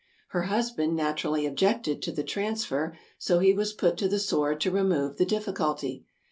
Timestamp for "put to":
3.71-4.09